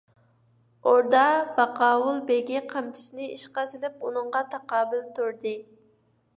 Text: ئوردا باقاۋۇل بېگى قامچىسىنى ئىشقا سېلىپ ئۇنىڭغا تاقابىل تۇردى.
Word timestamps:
ئوردا 0.91 1.25
باقاۋۇل 1.59 2.17
بېگى 2.31 2.63
قامچىسىنى 2.73 3.29
ئىشقا 3.37 3.69
سېلىپ 3.75 4.03
ئۇنىڭغا 4.09 4.45
تاقابىل 4.57 5.09
تۇردى. 5.21 5.57